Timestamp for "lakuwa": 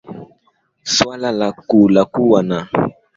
1.95-2.41